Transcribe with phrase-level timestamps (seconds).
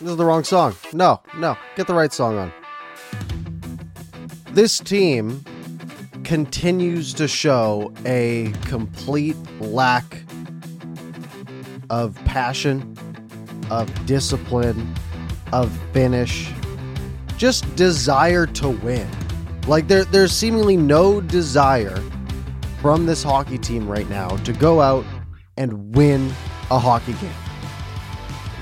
[0.00, 0.76] This is the wrong song.
[0.92, 1.56] No, no.
[1.74, 2.52] Get the right song on.
[4.52, 5.44] This team
[6.22, 10.22] continues to show a complete lack
[11.90, 12.96] of passion,
[13.70, 14.94] of discipline,
[15.52, 16.48] of finish,
[17.36, 19.08] just desire to win.
[19.66, 22.00] Like there, there's seemingly no desire
[22.80, 25.04] from this hockey team right now to go out
[25.56, 26.28] and win
[26.70, 27.47] a hockey game.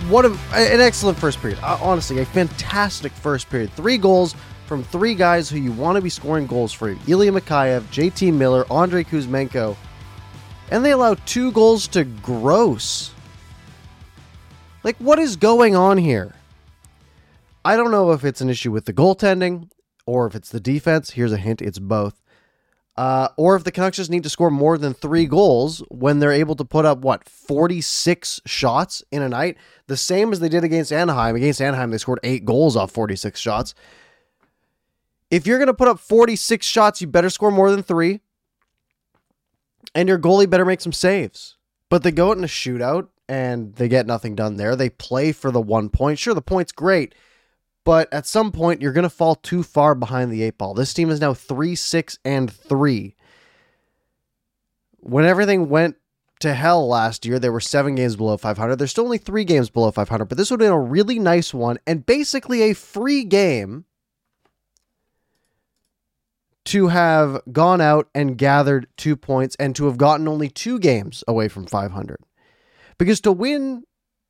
[0.09, 1.59] What a, an excellent first period.
[1.63, 3.73] Uh, honestly, a fantastic first period.
[3.73, 4.37] Three goals
[4.67, 6.91] from three guys who you want to be scoring goals for.
[7.09, 9.77] Ilya Mikheyev, JT Miller, Andrei Kuzmenko.
[10.71, 13.13] And they allow two goals to Gross.
[14.85, 16.37] Like, what is going on here?
[17.65, 19.71] I don't know if it's an issue with the goaltending
[20.07, 21.11] or if it's the defense.
[21.11, 22.23] Here's a hint it's both.
[22.97, 26.33] Uh, or if the Canucks just need to score more than three goals when they're
[26.33, 29.59] able to put up, what, 46 shots in a night?
[29.87, 31.37] The same as they did against Anaheim.
[31.37, 33.75] Against Anaheim, they scored eight goals off 46 shots.
[35.31, 38.21] If you're going to put up 46 shots, you better score more than three.
[39.95, 41.57] And your goalie better make some saves.
[41.91, 44.75] But they go out in a shootout and they get nothing done there.
[44.75, 46.19] They play for the one point.
[46.19, 47.15] Sure, the point's great.
[47.87, 50.75] But at some point, you're going to fall too far behind the eight ball.
[50.75, 53.15] This team is now 3 6 and 3.
[54.99, 55.95] When everything went
[56.41, 58.75] to hell last year, there were seven games below 500.
[58.75, 61.55] There's still only three games below 500, but this would have been a really nice
[61.55, 63.85] one and basically a free game
[66.65, 71.23] to have gone out and gathered two points and to have gotten only two games
[71.29, 72.17] away from 500.
[72.99, 73.85] Because to win,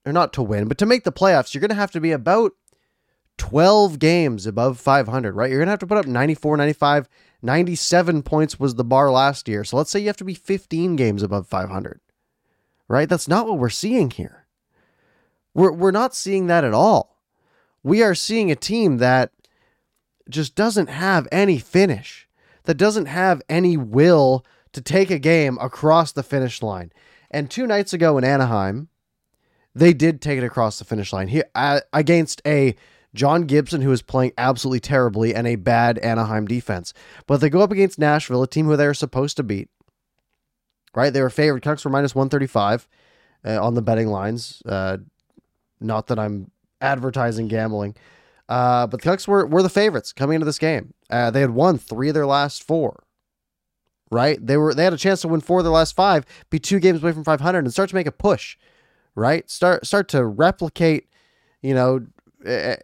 [0.05, 2.13] or not to win, but to make the playoffs, you're going to have to be
[2.13, 2.53] about
[3.39, 5.51] 12 games above 500, right?
[5.51, 7.09] You're going to have to put up 94, 95,
[7.43, 9.65] 97 points was the bar last year.
[9.65, 12.01] So let's say you have to be 15 games above 500,
[12.89, 13.09] right?
[13.09, 14.47] That's not what we're seeing here.
[15.55, 17.23] We're, we're not seeing that at all.
[17.83, 19.33] We are seeing a team that
[20.29, 22.29] just doesn't have any finish,
[22.65, 26.93] that doesn't have any will to take a game across the finish line.
[27.31, 28.89] And two nights ago in Anaheim,
[29.75, 32.75] they did take it across the finish line here uh, against a
[33.17, 36.93] John Gibson, who is playing absolutely terribly, and a bad Anaheim defense.
[37.27, 39.71] But they go up against Nashville, a team who they're supposed to beat.
[40.95, 41.13] Right?
[41.13, 41.63] They were favored.
[41.63, 42.87] Canucks were minus 135
[43.45, 44.63] uh, on the betting lines.
[44.65, 44.99] Uh,
[45.81, 46.51] not that I'm
[46.81, 47.97] advertising gambling.
[48.49, 50.95] Uh, but the Canucks were, were the favorites coming into this game.
[51.11, 53.03] Uh, they had won three of their last four.
[54.11, 54.39] Right?
[54.45, 56.79] They were they had a chance to win four of their last five, be two
[56.79, 58.57] games away from 500, and start to make a push.
[59.17, 59.51] Right?
[59.51, 61.09] Start start to replicate,
[61.61, 62.07] you know,
[62.47, 62.77] Eh, eh,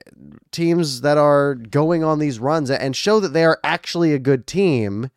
[0.50, 4.46] teams that are going on these runs and show that they are actually a good
[4.46, 5.08] team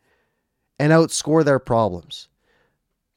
[0.78, 2.28] and outscore their problems.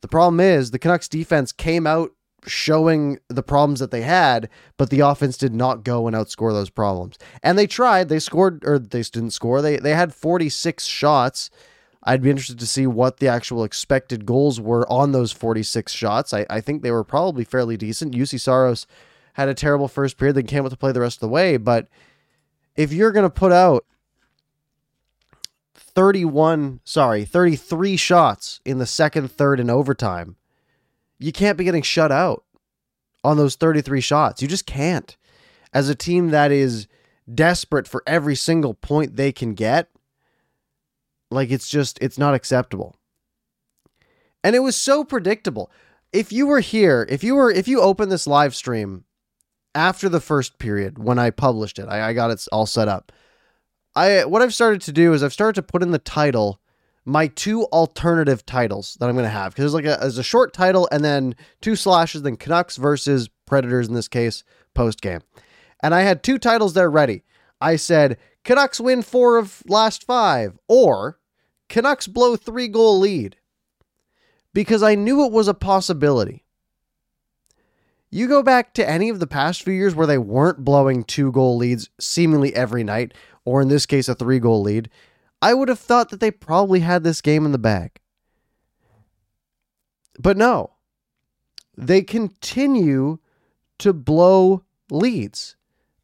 [0.02, 2.12] The problem is the Canucks defense came out
[2.48, 6.70] showing the problems that they had, but the offense did not go and outscore those
[6.70, 7.18] problems.
[7.44, 9.62] And they tried, they scored or they didn't score.
[9.62, 11.50] They they had 46 shots.
[12.04, 16.34] I'd be interested to see what the actual expected goals were on those 46 shots.
[16.34, 18.16] I, I think they were probably fairly decent.
[18.16, 18.88] Juuse Saros
[19.40, 21.56] had a terrible first period, then came out to play the rest of the way.
[21.56, 21.88] But
[22.76, 23.86] if you're going to put out
[25.74, 30.36] 31, sorry, 33 shots in the second, third, and overtime,
[31.20, 32.44] you can't be getting shut out
[33.24, 34.42] on those 33 shots.
[34.42, 35.16] You just can't.
[35.74, 36.88] As a team that is
[37.34, 39.88] desperate for every single point they can get,
[41.32, 42.98] like it's just, it's not acceptable.
[44.44, 45.72] And it was so predictable.
[46.12, 49.06] If you were here, if you were, if you open this live stream
[49.80, 53.14] after the first period when I published it, I, I got it all set up.
[53.96, 56.60] I what I've started to do is I've started to put in the title
[57.06, 60.24] my two alternative titles that I'm going to have because there's like a, there's a
[60.24, 65.22] short title and then two slashes, then Canucks versus Predators in this case post game,
[65.82, 67.24] and I had two titles there ready.
[67.62, 71.20] I said Canucks win four of last five or
[71.70, 73.38] Canucks blow three goal lead
[74.54, 76.44] because I knew it was a possibility.
[78.12, 81.32] You go back to any of the past few years where they weren't blowing two
[81.32, 83.14] goal leads seemingly every night,
[83.46, 84.90] or in this case, a three goal lead,
[85.42, 88.00] I would have thought that they probably had this game in the bag.
[90.18, 90.72] But no,
[91.78, 93.20] they continue
[93.78, 95.56] to blow leads.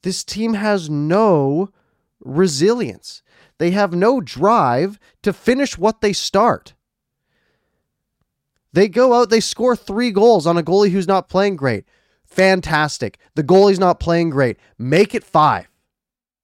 [0.04, 1.70] This team has no
[2.24, 3.24] resilience.
[3.58, 6.75] They have no drive to finish what they start.
[8.76, 11.86] They go out, they score three goals on a goalie who's not playing great.
[12.26, 13.18] Fantastic.
[13.36, 14.58] The goalie's not playing great.
[14.78, 15.70] Make it five.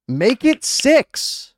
[0.08, 1.52] Make it six.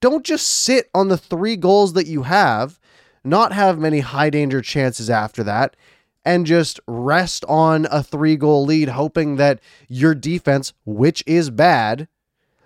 [0.00, 2.80] Don't just sit on the three goals that you have,
[3.22, 5.76] not have many high danger chances after that,
[6.24, 12.08] and just rest on a three goal lead, hoping that your defense, which is bad,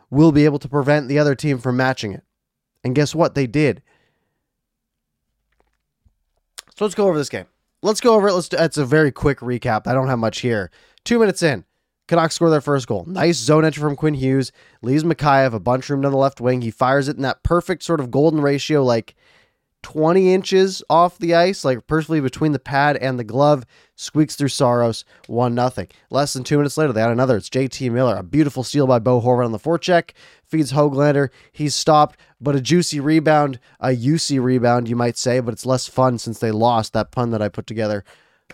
[0.08, 2.22] will be able to prevent the other team from matching it.
[2.84, 3.34] And guess what?
[3.34, 3.82] They did.
[6.76, 7.46] So let's go over this game.
[7.82, 8.34] Let's go over it.
[8.34, 8.48] Let's.
[8.48, 9.86] Do, It's a very quick recap.
[9.86, 10.70] I don't have much here.
[11.04, 11.64] Two minutes in,
[12.06, 13.04] Canucks score their first goal.
[13.06, 14.52] Nice zone entry from Quinn Hughes.
[14.82, 16.60] Leaves Mikheyev a bunch room down the left wing.
[16.60, 19.14] He fires it in that perfect sort of golden ratio, like
[19.86, 23.64] 20 inches off the ice, like perfectly between the pad and the glove.
[23.94, 25.86] Squeaks through Saros, 1 nothing.
[26.10, 27.36] Less than two minutes later, they add another.
[27.36, 28.16] It's JT Miller.
[28.16, 30.10] A beautiful steal by Bo Horvat on the forecheck.
[30.44, 31.28] Feeds Hoglander.
[31.52, 35.86] He's stopped, but a juicy rebound, a UC rebound, you might say, but it's less
[35.86, 38.04] fun since they lost that pun that I put together.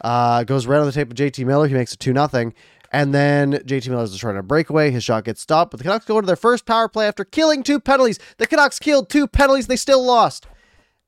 [0.03, 1.67] Uh, goes right on the tape of JT Miller.
[1.67, 2.53] He makes it 2 nothing.
[2.93, 4.91] And then JT Miller is trying to breakaway.
[4.91, 7.63] His shot gets stopped, but the Canucks go to their first power play after killing
[7.63, 8.19] two penalties.
[8.37, 9.67] The Canucks killed two penalties.
[9.67, 10.47] They still lost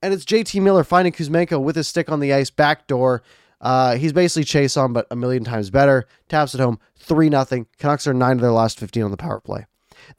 [0.05, 3.23] and it's JT Miller finding Kuzmenko with his stick on the ice, back door.
[3.59, 6.05] Uh, he's basically Chiasson, but a million times better.
[6.29, 7.65] Taps it home, 3 0.
[7.79, 9.65] Canucks are 9 of their last 15 on the power play.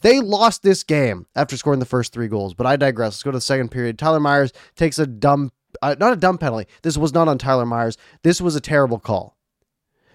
[0.02, 3.12] They lost this game after scoring the first three goals, but I digress.
[3.12, 3.96] Let's go to the second period.
[3.96, 6.66] Tyler Myers takes a dumb, uh, not a dumb penalty.
[6.82, 7.96] This was not on Tyler Myers.
[8.24, 9.36] This was a terrible call.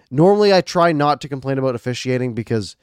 [0.10, 2.76] Normally, I try not to complain about officiating because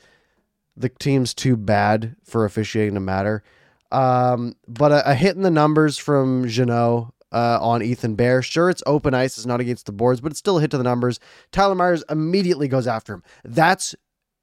[0.75, 3.43] the team's too bad for officiating to matter.
[3.91, 8.43] Um, but a, a, hit in the numbers from Jeannot uh, on Ethan Bear.
[8.43, 10.79] Sure, it's open ice, it's not against the boards, but it's still a hit to
[10.79, 11.19] the numbers.
[11.53, 13.23] Tyler Myers immediately goes after him.
[13.45, 13.95] That's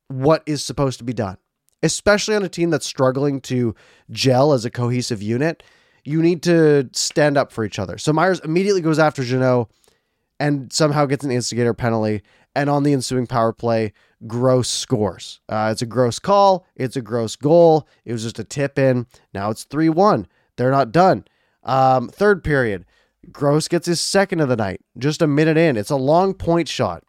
[0.08, 1.38] what is supposed to be done,
[1.84, 3.76] especially on a team that's struggling to
[4.10, 5.64] gel as a cohesive unit.
[6.04, 7.98] You need to stand up for each other.
[7.98, 9.70] So Myers immediately goes after Jeannot
[10.40, 12.22] and somehow gets an instigator penalty.
[12.56, 13.92] And on the ensuing power play,
[14.28, 15.42] Gross scores.
[15.50, 16.66] Uh, it's a gross call.
[16.76, 17.88] It's a gross goal.
[18.06, 19.08] It was just a tip in.
[19.34, 20.28] Now it's 3 1.
[20.56, 21.26] They're not done.
[21.64, 22.86] Um, third period,
[23.32, 25.78] Gross gets his second of the night, just a minute in.
[25.78, 27.04] It's a long point shot.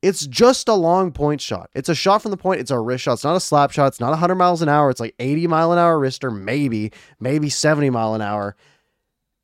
[0.00, 1.70] It's just a long point shot.
[1.74, 2.60] It's a shot from the point.
[2.60, 3.14] It's a wrist shot.
[3.14, 3.88] It's not a slap shot.
[3.88, 4.90] It's not 100 miles an hour.
[4.90, 8.56] It's like 80 mile an hour wrister, maybe, maybe 70 mile an hour.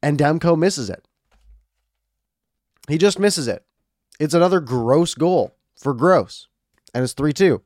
[0.02, 1.06] And Demko misses it.
[2.89, 3.65] He just misses it.
[4.21, 6.49] It's another gross goal for Gross
[6.95, 7.63] and it's 3 2.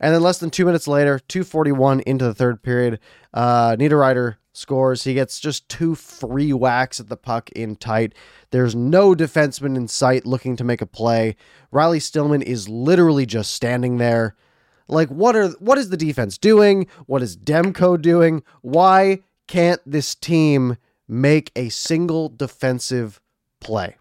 [0.00, 2.98] And then less than two minutes later, 241 into the third period,
[3.32, 5.04] uh, Niederreiter scores.
[5.04, 8.14] He gets just two free whacks at the puck in tight.
[8.50, 11.36] There's no defenseman in sight looking to make a play.
[11.70, 14.34] Riley Stillman is literally just standing there.
[14.88, 16.86] Like, what are what is the defense doing?
[17.06, 18.42] What is Demko doing?
[18.60, 20.76] Why can't this team
[21.08, 23.20] make a single defensive
[23.60, 23.96] play?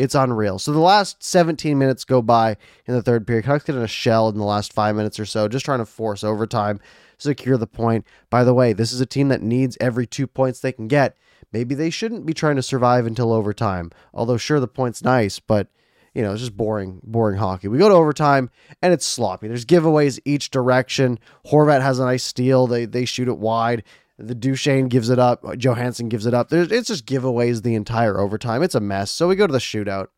[0.00, 0.58] It's unreal.
[0.58, 2.56] So the last 17 minutes go by
[2.86, 3.44] in the third period.
[3.44, 5.84] Canucks get in a shell in the last five minutes or so, just trying to
[5.84, 6.80] force overtime,
[7.18, 8.06] secure the point.
[8.30, 11.18] By the way, this is a team that needs every two points they can get.
[11.52, 13.90] Maybe they shouldn't be trying to survive until overtime.
[14.14, 15.68] Although sure the point's nice, but
[16.14, 17.68] you know, it's just boring, boring hockey.
[17.68, 18.48] We go to overtime
[18.80, 19.48] and it's sloppy.
[19.48, 21.18] There's giveaways each direction.
[21.46, 22.66] Horvat has a nice steal.
[22.66, 23.84] They they shoot it wide.
[24.20, 25.42] The Duchene gives it up.
[25.42, 26.50] Johansen gives it up.
[26.50, 28.62] There's, it's just giveaways the entire overtime.
[28.62, 29.10] It's a mess.
[29.10, 30.08] So we go to the shootout.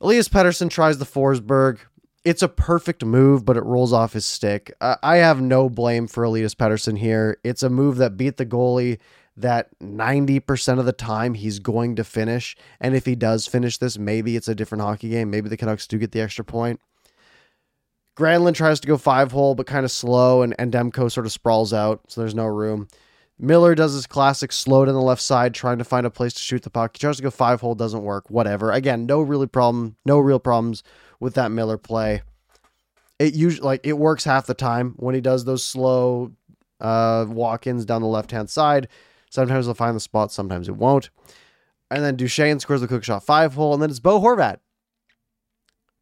[0.00, 1.78] Elias Pettersson tries the Forsberg.
[2.24, 4.72] It's a perfect move, but it rolls off his stick.
[4.80, 7.38] Uh, I have no blame for Elias Pettersson here.
[7.42, 8.98] It's a move that beat the goalie
[9.36, 12.56] that 90% of the time he's going to finish.
[12.80, 15.30] And if he does finish this, maybe it's a different hockey game.
[15.30, 16.80] Maybe the Canucks do get the extra point.
[18.16, 21.32] Granlund tries to go five hole, but kind of slow, and, and Demko sort of
[21.32, 22.88] sprawls out, so there's no room.
[23.38, 26.42] Miller does his classic slow to the left side, trying to find a place to
[26.42, 26.94] shoot the puck.
[26.94, 28.28] He tries to go five hole, doesn't work.
[28.28, 28.70] Whatever.
[28.70, 30.82] Again, no really problem, no real problems
[31.20, 32.22] with that Miller play.
[33.18, 36.32] It usually like it works half the time when he does those slow
[36.80, 38.88] uh, walk-ins down the left-hand side.
[39.30, 41.08] Sometimes he'll find the spot, sometimes it won't.
[41.90, 44.58] And then Duchene scores the quick shot five hole, and then it's Bo Horvat.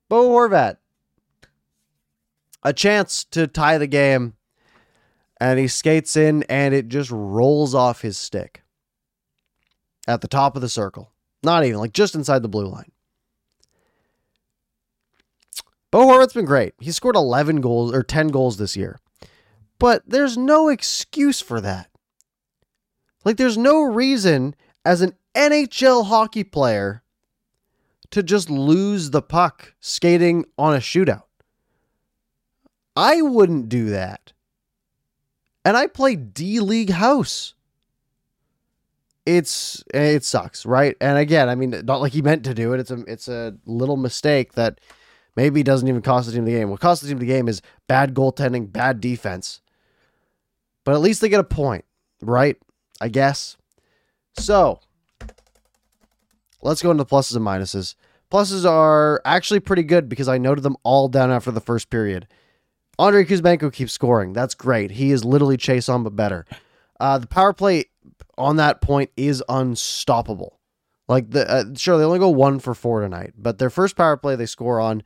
[0.08, 0.78] Bo Horvat
[2.62, 4.34] a chance to tie the game.
[5.40, 8.62] And he skates in and it just rolls off his stick
[10.08, 11.12] at the top of the circle.
[11.44, 12.90] Not even, like just inside the blue line.
[15.90, 16.74] Bo Horvat's been great.
[16.80, 18.98] He scored 11 goals or 10 goals this year.
[19.78, 21.88] But there's no excuse for that.
[23.24, 27.02] Like, there's no reason as an NHL hockey player
[28.10, 31.24] to just lose the puck skating on a shootout.
[32.98, 34.32] I wouldn't do that.
[35.64, 37.54] And I play D League House.
[39.24, 40.96] It's eh, it sucks, right?
[41.00, 42.80] And again, I mean, not like he meant to do it.
[42.80, 44.80] It's a it's a little mistake that
[45.36, 46.70] maybe doesn't even cost the team the game.
[46.70, 49.60] What costs the team the game is bad goaltending, bad defense.
[50.84, 51.84] But at least they get a point,
[52.20, 52.56] right?
[53.00, 53.56] I guess.
[54.38, 54.80] So
[56.62, 57.94] let's go into the pluses and minuses.
[58.32, 62.26] Pluses are actually pretty good because I noted them all down after the first period.
[62.98, 64.32] Andrei Kuzmenko keeps scoring.
[64.32, 64.92] That's great.
[64.92, 66.46] He is literally Chiasson, but better.
[66.98, 67.84] Uh, the power play
[68.36, 70.58] on that point is unstoppable.
[71.06, 74.16] Like the uh, sure they only go one for four tonight, but their first power
[74.16, 75.02] play they score on,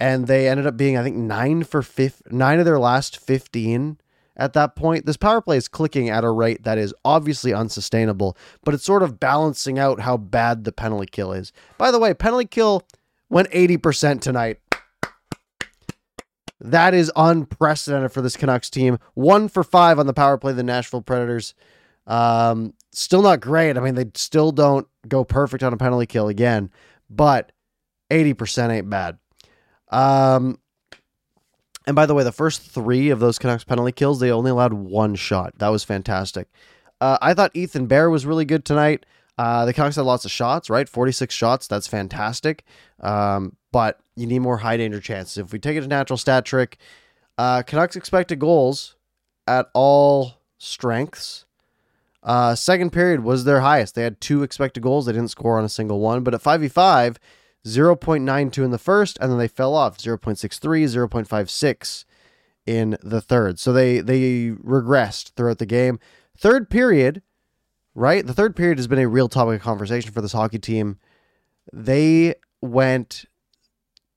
[0.00, 3.98] and they ended up being I think nine for fifth, nine of their last fifteen
[4.36, 5.06] at that point.
[5.06, 9.04] This power play is clicking at a rate that is obviously unsustainable, but it's sort
[9.04, 11.52] of balancing out how bad the penalty kill is.
[11.78, 12.82] By the way, penalty kill
[13.28, 14.58] went 80% tonight.
[16.60, 18.98] That is unprecedented for this Canucks team.
[19.14, 21.54] One for five on the power play, the Nashville Predators.
[22.06, 23.76] Um, still not great.
[23.76, 26.70] I mean, they still don't go perfect on a penalty kill again,
[27.10, 27.52] but
[28.10, 29.18] 80% ain't bad.
[29.90, 30.58] Um,
[31.86, 34.72] and by the way, the first three of those Canucks penalty kills, they only allowed
[34.72, 35.52] one shot.
[35.58, 36.48] That was fantastic.
[37.00, 39.04] Uh, I thought Ethan Bear was really good tonight.
[39.38, 40.88] Uh, the Canucks had lots of shots, right?
[40.88, 41.66] 46 shots.
[41.66, 42.64] That's fantastic.
[43.00, 45.36] Um, but you need more high danger chances.
[45.38, 46.78] If we take it to natural stat trick,
[47.36, 48.96] uh, Canucks expected goals
[49.46, 51.44] at all strengths.
[52.22, 53.94] Uh, second period was their highest.
[53.94, 55.06] They had two expected goals.
[55.06, 56.24] They didn't score on a single one.
[56.24, 57.18] But at 5v5,
[57.64, 62.04] 0.92 in the first, and then they fell off 0.63, 0.56
[62.66, 63.58] in the third.
[63.58, 65.98] So they they regressed throughout the game.
[66.36, 67.22] Third period,
[67.96, 68.24] right?
[68.24, 70.98] The third period has been a real topic of conversation for this hockey team.
[71.72, 73.24] They went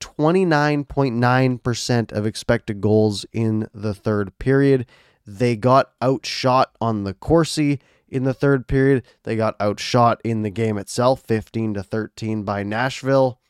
[0.00, 4.86] 29.9% of expected goals in the third period.
[5.26, 9.02] They got outshot on the Corsi in the third period.
[9.22, 13.40] They got outshot in the game itself, 15 to 13 by Nashville.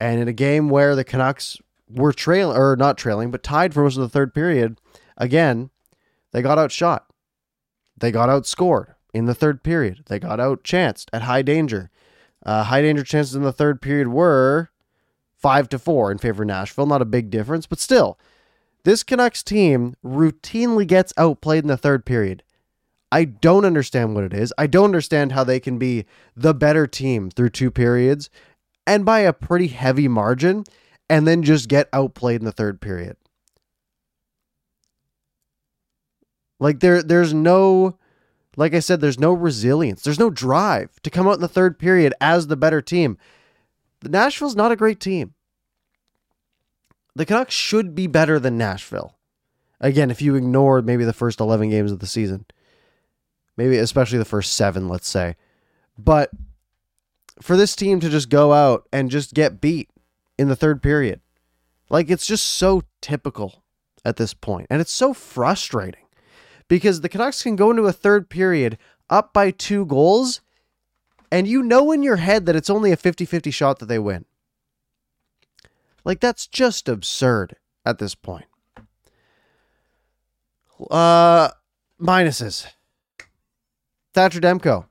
[0.00, 1.58] And in a game where the Canucks
[1.88, 4.80] were trailing, or not trailing, but tied for most of the third period,
[5.18, 5.68] again,
[6.32, 7.04] they got outshot.
[7.96, 10.02] They got outscored in the third period.
[10.06, 11.90] They got outchanced at high danger.
[12.44, 14.70] Uh, high danger chances in the third period were
[15.36, 16.86] five to four in favor of Nashville.
[16.86, 18.18] Not a big difference, but still,
[18.82, 22.42] this Canucks team routinely gets outplayed in the third period.
[23.10, 24.52] I don't understand what it is.
[24.58, 26.04] I don't understand how they can be
[26.36, 28.28] the better team through two periods
[28.86, 30.64] and by a pretty heavy margin
[31.08, 33.16] and then just get outplayed in the third period.
[36.58, 37.98] Like there there's no
[38.56, 40.02] like I said there's no resilience.
[40.02, 43.18] There's no drive to come out in the third period as the better team.
[44.00, 45.34] The Nashville's not a great team.
[47.16, 49.16] The Canucks should be better than Nashville.
[49.80, 52.46] Again, if you ignore maybe the first 11 games of the season.
[53.56, 55.36] Maybe especially the first 7, let's say.
[55.96, 56.30] But
[57.40, 59.90] for this team to just go out and just get beat
[60.38, 61.20] in the third period.
[61.90, 63.62] Like it's just so typical
[64.04, 66.03] at this point, and it's so frustrating
[66.68, 68.78] because the Canucks can go into a third period
[69.10, 70.40] up by two goals,
[71.30, 73.98] and you know in your head that it's only a 50 50 shot that they
[73.98, 74.24] win.
[76.04, 78.46] Like that's just absurd at this point.
[80.90, 81.50] Uh,
[82.00, 82.66] minuses.
[84.12, 84.86] Thatcher Demko.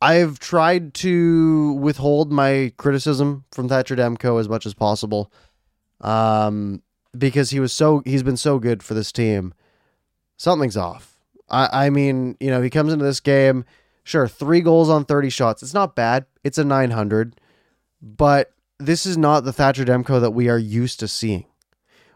[0.00, 5.32] I've tried to withhold my criticism from Thatcher Demko as much as possible,
[6.00, 6.82] um,
[7.16, 9.54] because he was so he's been so good for this team.
[10.38, 11.18] Something's off.
[11.50, 13.66] I, I mean, you know, he comes into this game,
[14.04, 15.62] sure, three goals on thirty shots.
[15.62, 16.24] It's not bad.
[16.42, 17.38] It's a nine hundred,
[18.00, 21.44] but this is not the Thatcher Demko that we are used to seeing.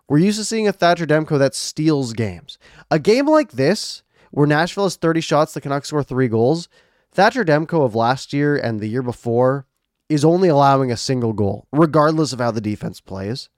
[0.09, 2.59] We're used to seeing a Thatcher Demko that steals games.
[2.91, 6.69] A game like this, where Nashville has 30 shots, the Canucks score three goals,
[7.11, 9.67] Thatcher Demko of last year and the year before
[10.09, 13.49] is only allowing a single goal, regardless of how the defense plays.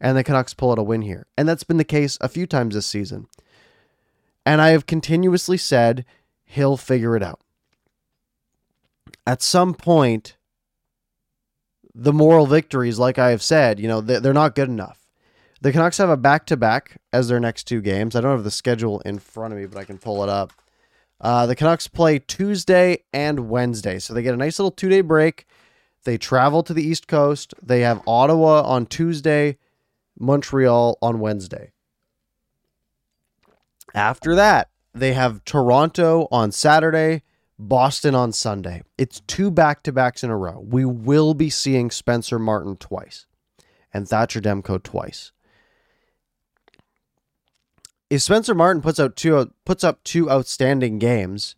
[0.00, 1.26] And the Canucks pull out a win here.
[1.36, 3.26] And that's been the case a few times this season.
[4.48, 6.06] And I have continuously said
[6.42, 7.40] he'll figure it out.
[9.26, 10.38] At some point,
[11.94, 15.06] the moral victories, like I have said, you know, they're not good enough.
[15.60, 18.16] The Canucks have a back to back as their next two games.
[18.16, 20.54] I don't have the schedule in front of me, but I can pull it up.
[21.20, 25.02] Uh, the Canucks play Tuesday and Wednesday, so they get a nice little two day
[25.02, 25.44] break.
[26.04, 27.52] They travel to the East Coast.
[27.62, 29.58] They have Ottawa on Tuesday,
[30.18, 31.72] Montreal on Wednesday.
[33.94, 37.22] After that, they have Toronto on Saturday,
[37.58, 38.82] Boston on Sunday.
[38.96, 40.64] It's two back to backs in a row.
[40.66, 43.26] We will be seeing Spencer Martin twice
[43.92, 45.32] and Thatcher Demko twice
[48.10, 51.56] if Spencer Martin puts out two puts up two outstanding games,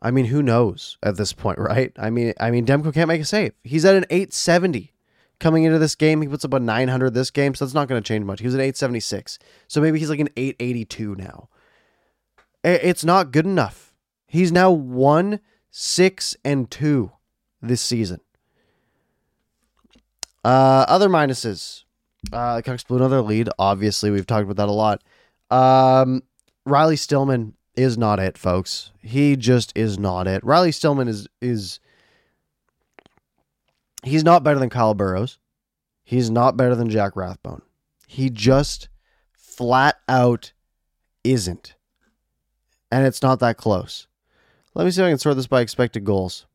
[0.00, 1.92] I mean, who knows at this point, right?
[1.98, 3.52] I mean, I mean, Demko can't make a save.
[3.62, 4.92] He's at an 870
[5.40, 6.22] coming into this game.
[6.22, 8.40] He puts up a 900 this game, so that's not going to change much.
[8.40, 9.38] He was an 876,
[9.68, 11.48] so maybe he's like an 882 now.
[12.62, 13.94] It's not good enough.
[14.26, 17.12] He's now one six and two
[17.60, 18.20] this season.
[20.44, 21.84] Uh, other minuses.
[22.32, 23.48] Uh, blew another lead.
[23.58, 25.02] Obviously, we've talked about that a lot.
[25.50, 26.22] Um,
[26.64, 28.92] Riley Stillman is not it, folks.
[29.02, 30.42] He just is not it.
[30.44, 31.80] Riley Stillman is is
[34.04, 35.38] he's not better than Kyle Burroughs.
[36.04, 37.62] He's not better than Jack Rathbone.
[38.06, 38.88] He just
[39.32, 40.52] flat out
[41.24, 41.74] isn't.
[42.92, 44.06] And it's not that close.
[44.74, 46.46] Let me see if I can sort this by expected goals.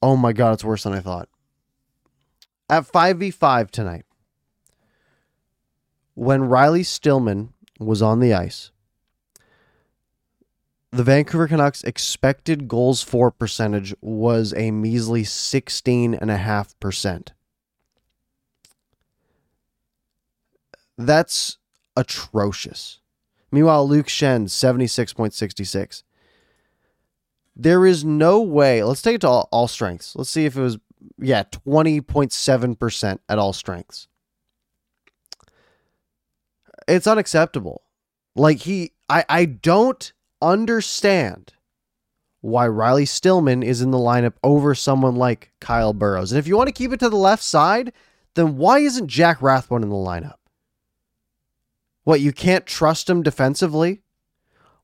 [0.00, 1.28] Oh my god, it's worse than I thought.
[2.68, 4.04] At 5v5 tonight,
[6.14, 8.71] when Riley Stillman was on the ice,
[10.92, 17.28] the Vancouver Canucks expected goals for percentage was a measly 16.5%.
[20.98, 21.56] That's
[21.96, 23.00] atrocious.
[23.50, 26.02] Meanwhile, Luke Schenn, 76.66.
[27.56, 28.82] There is no way.
[28.82, 30.14] Let's take it to all, all strengths.
[30.14, 30.78] Let's see if it was,
[31.18, 34.08] yeah, 20.7% at all strengths.
[36.86, 37.82] It's unacceptable.
[38.36, 41.54] Like he, I, I don't understand
[42.40, 46.32] why Riley Stillman is in the lineup over someone like Kyle Burroughs.
[46.32, 47.92] And if you want to keep it to the left side,
[48.34, 50.34] then why isn't Jack Rathbone in the lineup?
[52.04, 54.02] What, you can't trust him defensively?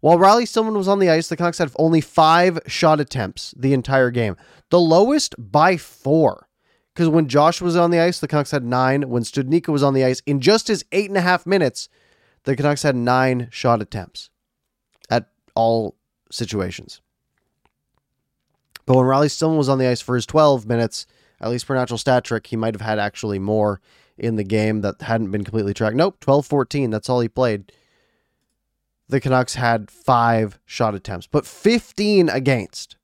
[0.00, 3.72] While Riley Stillman was on the ice, the Canucks had only five shot attempts the
[3.72, 4.36] entire game.
[4.70, 6.48] The lowest by four.
[6.94, 9.08] Because when Josh was on the ice, the Canucks had nine.
[9.08, 11.88] When Studnicka was on the ice, in just his eight and a half minutes,
[12.44, 14.38] the Canucks had nine shot attempts at
[15.58, 15.96] all
[16.30, 17.00] situations.
[18.86, 21.04] But when Riley Stillman was on the ice for his 12 minutes,
[21.40, 23.80] at least per natural stat trick, he might have had actually more
[24.16, 25.96] in the game that hadn't been completely tracked.
[25.96, 26.90] Nope, 12 14.
[26.90, 27.72] That's all he played.
[29.08, 32.96] The Canucks had five shot attempts, but 15 against.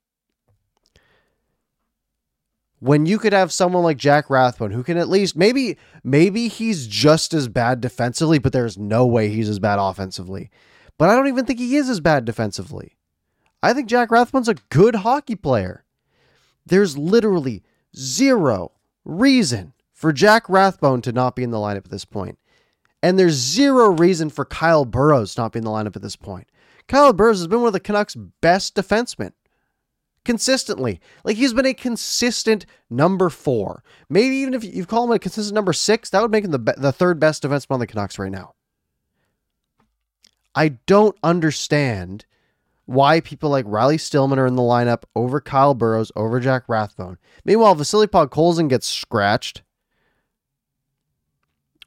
[2.79, 6.87] When you could have someone like Jack Rathbone who can at least maybe maybe he's
[6.87, 10.51] just as bad defensively, but there's no way he's as bad offensively.
[10.97, 12.97] But I don't even think he is as bad defensively.
[13.61, 15.83] I think Jack Rathbone's a good hockey player.
[16.65, 17.63] There's literally
[17.95, 18.71] zero
[19.03, 22.37] reason for Jack Rathbone to not be in the lineup at this point.
[23.01, 26.49] And there's zero reason for Kyle Burroughs not being in the lineup at this point.
[26.87, 29.31] Kyle Burroughs has been one of the Canucks' best defensemen.
[30.23, 30.99] Consistently.
[31.23, 33.83] Like he's been a consistent number four.
[34.09, 36.59] Maybe even if you call him a consistent number six, that would make him the,
[36.59, 38.53] be- the third best defenseman on the Canucks right now.
[40.55, 42.25] I don't understand
[42.85, 47.17] why people like Riley Stillman are in the lineup over Kyle Burroughs, over Jack Rathbone.
[47.43, 49.63] Meanwhile, Vasily Podkolzin gets scratched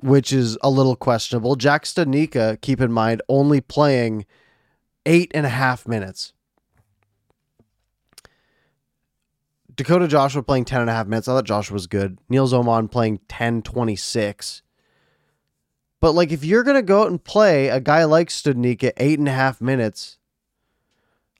[0.00, 1.56] which is a little questionable.
[1.56, 4.26] Jack Studnicka, keep in mind, only playing
[5.06, 6.32] eight and a half minutes.
[9.74, 11.28] Dakota Joshua playing 10 and a half minutes.
[11.28, 12.18] I thought Joshua was good.
[12.28, 14.62] Nils Åman playing 10 26.
[16.00, 19.28] But like if you're gonna go out and play a guy like Studnicka eight and
[19.28, 20.18] a half minutes,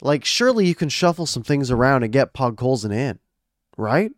[0.01, 3.19] like surely you can shuffle some things around and get Podkolzin in,
[3.77, 4.11] right?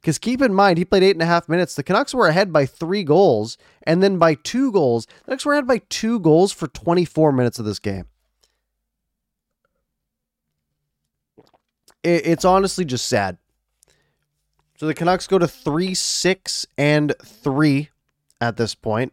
[0.00, 1.74] Because keep in mind, he played eight and a half minutes.
[1.74, 5.06] The Canucks were ahead by three goals, and then by two goals.
[5.06, 8.04] The Canucks were ahead by two goals for 24 minutes of this game.
[12.04, 13.38] it's honestly just sad.
[14.76, 17.88] So the Canucks go to 3 6 and 3
[18.40, 19.12] at this point.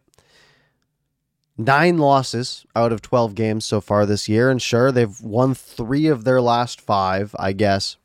[1.58, 4.50] Nine losses out of 12 games so far this year.
[4.50, 7.96] And sure, they've won three of their last five, I guess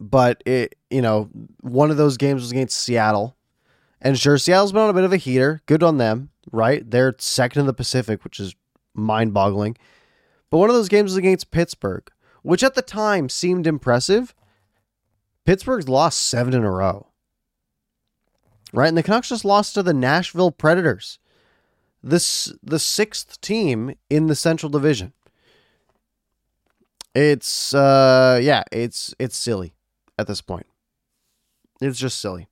[0.00, 1.28] but it you know
[1.60, 3.36] one of those games was against Seattle,
[4.00, 5.60] and sure Seattle's been on a bit of a heater.
[5.66, 6.88] Good on them, right?
[6.88, 8.54] They're second in the Pacific, which is
[8.94, 9.76] mind-boggling.
[10.50, 12.10] But one of those games was against Pittsburgh,
[12.42, 14.34] which at the time seemed impressive.
[15.44, 17.08] Pittsburgh's lost seven in a row.
[18.72, 18.88] Right?
[18.88, 21.18] And the Canucks just lost to the Nashville Predators.
[22.02, 25.12] This the sixth team in the Central Division.
[27.14, 29.74] It's uh yeah, it's it's silly
[30.18, 30.66] at this point.
[31.80, 32.48] It's just silly.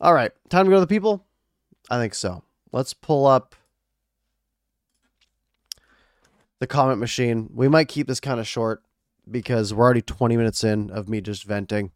[0.00, 1.24] All right, time to go to the people?
[1.90, 2.42] I think so.
[2.72, 3.54] Let's pull up
[6.58, 7.50] the comment machine.
[7.54, 8.82] We might keep this kind of short
[9.30, 11.92] because we're already 20 minutes in of me just venting.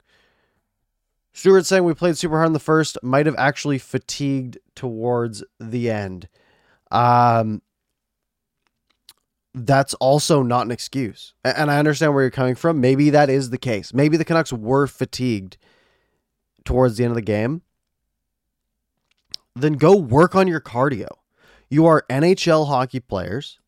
[1.37, 5.91] Stuart saying we played super hard in the first, might have actually fatigued towards the
[5.91, 6.31] end.
[6.91, 7.61] Um,
[9.53, 11.35] that's also not an excuse.
[11.45, 12.81] And I understand where you're coming from.
[12.81, 13.93] Maybe that is the case.
[13.93, 15.59] Maybe the Canucks were fatigued
[16.65, 17.61] towards the end of the game.
[19.55, 21.19] Then go work on your cardio.
[21.69, 23.59] You are NHL hockey players.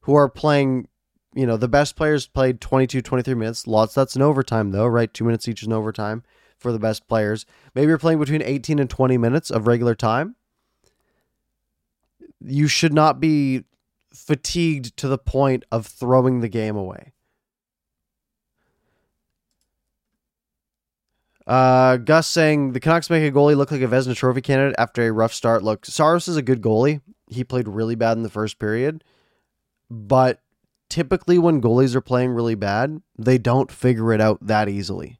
[0.00, 0.88] who are playing,
[1.34, 3.66] you know, the best players played 22, 23 minutes.
[3.66, 5.12] Lots that's in overtime, though, right?
[5.12, 6.22] Two minutes each in overtime
[6.64, 7.44] for the best players.
[7.74, 10.34] Maybe you're playing between 18 and 20 minutes of regular time.
[12.40, 13.64] You should not be
[14.14, 17.12] fatigued to the point of throwing the game away.
[21.46, 25.06] Uh, Gus saying the Canucks make a goalie look like a Vezina Trophy candidate after
[25.06, 25.62] a rough start.
[25.62, 27.02] Look, Saros is a good goalie.
[27.28, 29.04] He played really bad in the first period,
[29.90, 30.40] but
[30.88, 35.18] typically when goalies are playing really bad, they don't figure it out that easily,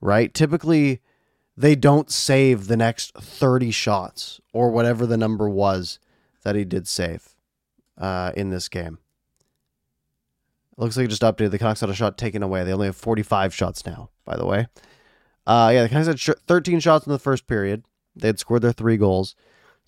[0.00, 0.32] right?
[0.32, 1.00] Typically,
[1.56, 5.98] they don't save the next 30 shots or whatever the number was
[6.42, 7.34] that he did save
[7.98, 8.98] uh, in this game.
[10.76, 11.50] looks like it just updated.
[11.50, 12.64] The Canucks had a shot taken away.
[12.64, 14.68] They only have 45 shots now, by the way.
[15.46, 17.84] Uh, yeah, the Canucks had sh- 13 shots in the first period.
[18.16, 19.34] They had scored their three goals.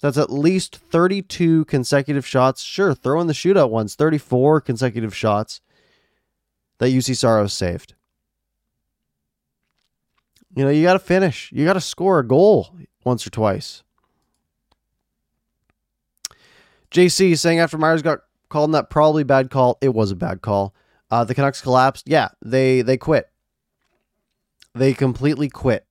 [0.01, 2.63] That's at least 32 consecutive shots.
[2.63, 5.61] Sure, throw in the shootout ones, 34 consecutive shots
[6.79, 7.95] that Juuse Saros saved.
[10.55, 11.51] You know, you got to finish.
[11.53, 13.83] You got to score a goal once or twice.
[16.91, 20.43] JC saying after Myers got called in that probably bad call, it was a bad
[20.43, 20.75] call.
[21.11, 22.09] Uh, the Canucks collapsed.
[22.09, 23.31] Yeah, they they quit.
[24.75, 25.87] They completely quit,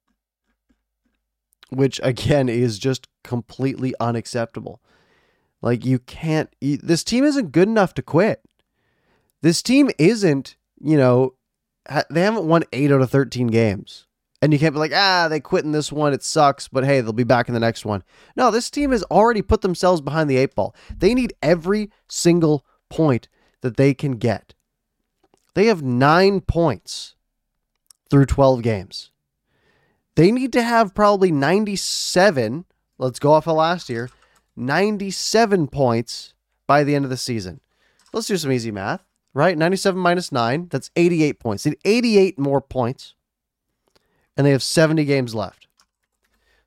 [1.70, 4.82] which again is just completely unacceptable.
[5.62, 6.50] Like you can't.
[6.60, 8.42] This team isn't good enough to quit.
[9.42, 10.56] This team isn't.
[10.80, 11.36] You know,
[12.10, 14.08] they haven't won eight out of thirteen games.
[14.42, 16.14] And you can't be like, ah, they quit in this one.
[16.14, 18.04] It sucks, but hey, they'll be back in the next one.
[18.36, 20.76] No, this team has already put themselves behind the eight ball.
[20.96, 23.28] They need every single point
[23.62, 24.56] that they can get.
[25.54, 27.16] They have nine points
[28.10, 29.12] through 12 games.
[30.16, 32.66] They need to have probably 97.
[32.98, 34.10] Let's go off of last year
[34.56, 36.34] 97 points
[36.68, 37.62] by the end of the season.
[38.12, 39.58] Let's do some easy math, right?
[39.58, 41.64] 97 minus 9, that's 88 points.
[41.64, 43.16] They need 88 more points
[44.36, 45.68] and they have 70 games left.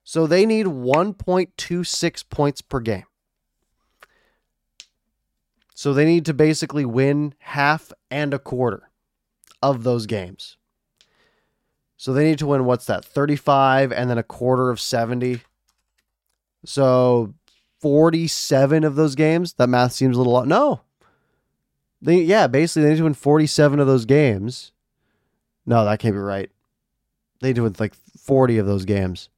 [0.03, 3.05] So they need 1.26 points per game.
[5.75, 8.91] So they need to basically win half and a quarter
[9.63, 10.57] of those games.
[11.97, 13.05] So they need to win what's that?
[13.05, 15.41] 35 and then a quarter of 70.
[16.65, 17.35] So
[17.81, 19.55] 47 of those games.
[19.55, 20.45] That math seems a little.
[20.45, 20.83] No.
[22.01, 24.73] They yeah, basically they need to win 47 of those games.
[25.67, 26.51] No, that can't be right.
[27.45, 29.29] They do with like 40 of those games.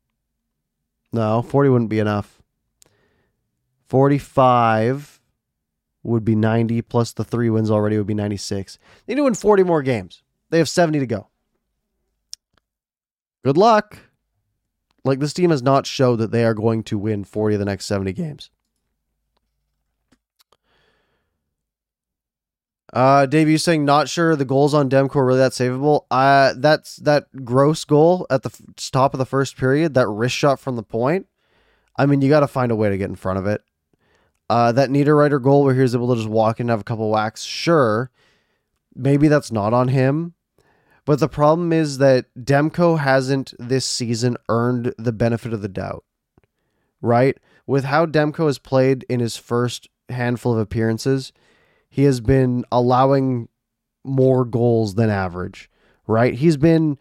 [1.12, 2.40] No, 40 wouldn't be enough.
[3.88, 5.20] 45
[6.04, 8.78] would be 90 plus the three wins already would be 96.
[9.06, 10.22] They need to win 40 more games.
[10.50, 11.26] They have 70 to go.
[13.42, 13.98] Good luck.
[15.02, 17.64] Like this team has not showed that they are going to win 40 of the
[17.64, 18.50] next 70 games.
[22.92, 26.06] Uh, Dave, you saying not sure the goals on Demko really that savable?
[26.10, 30.36] Uh, that's that gross goal at the f- top of the first period, that wrist
[30.36, 31.26] shot from the point.
[31.96, 33.62] I mean, you got to find a way to get in front of it.
[34.48, 36.84] Uh, that Niederreiter goal where he was able to just walk in and have a
[36.84, 38.10] couple whacks, sure.
[38.94, 40.34] Maybe that's not on him.
[41.04, 46.04] But the problem is that Demko hasn't this season earned the benefit of the doubt,
[47.00, 47.38] right?
[47.66, 51.32] With how Demko has played in his first handful of appearances,
[51.96, 53.48] he has been allowing
[54.04, 55.70] more goals than average,
[56.06, 56.34] right?
[56.34, 56.98] He's been,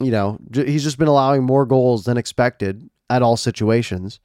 [0.00, 4.18] you know, he's just been allowing more goals than expected at all situations.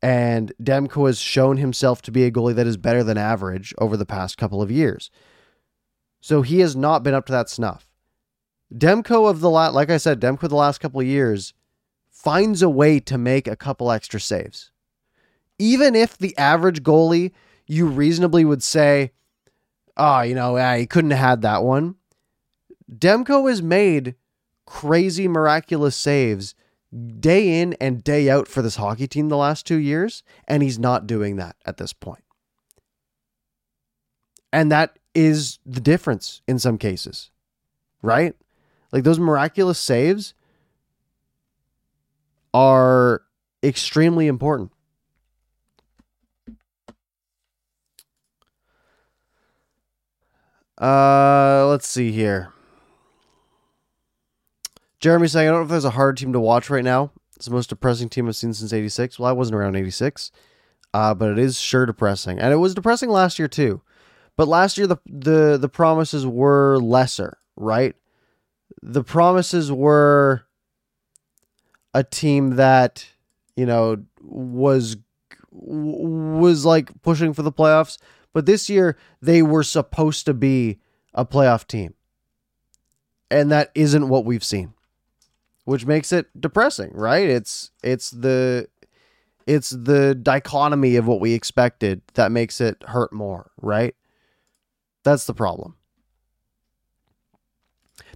[0.00, 3.94] And Demko has shown himself to be a goalie that is better than average over
[3.94, 5.10] the past couple of years.
[6.22, 7.90] So he has not been up to that snuff.
[8.74, 11.52] Demko of the last, like I said, Demko the last couple of years
[12.08, 14.70] finds a way to make a couple extra saves.
[15.58, 17.32] Even if the average goalie
[17.66, 19.12] you reasonably would say,
[19.96, 21.96] oh, you know, yeah, he couldn't have had that one.
[22.92, 24.14] Demko has made
[24.64, 26.54] crazy, miraculous saves
[27.20, 30.78] day in and day out for this hockey team the last two years, and he's
[30.78, 32.22] not doing that at this point.
[34.52, 37.30] And that is the difference in some cases,
[38.02, 38.34] right?
[38.92, 40.34] Like those miraculous saves
[42.54, 43.22] are
[43.62, 44.72] extremely important.
[50.80, 52.52] Uh, let's see here.
[55.00, 57.12] Jeremy saying, I don't know if there's a hard team to watch right now.
[57.36, 59.18] It's the most depressing team I've seen since 86.
[59.18, 60.32] Well, I wasn't around 86,
[60.94, 62.38] uh, but it is sure depressing.
[62.38, 63.82] And it was depressing last year, too.
[64.36, 67.94] But last year, the, the, the promises were lesser, right?
[68.82, 70.46] The promises were
[71.94, 73.06] a team that,
[73.54, 74.96] you know, was
[75.50, 77.96] was like pushing for the playoffs,
[78.36, 80.78] But this year, they were supposed to be
[81.14, 81.94] a playoff team.
[83.30, 84.74] And that isn't what we've seen.
[85.64, 87.26] Which makes it depressing, right?
[87.30, 88.68] It's it's the
[89.46, 93.94] it's the dichotomy of what we expected that makes it hurt more, right?
[95.02, 95.76] That's the problem.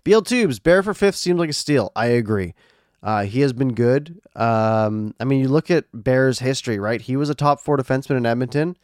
[0.05, 1.93] BL Tubes, Bear for fifth seems like a steal.
[1.97, 2.53] I agree.
[3.03, 4.21] Uh, he has been good.
[4.37, 7.01] Um, I mean, you look at Bear's history, right?
[7.01, 8.77] He was a top four defenseman in Edmonton